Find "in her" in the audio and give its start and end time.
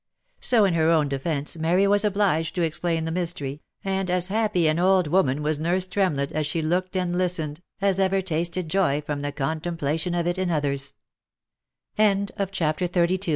0.65-0.89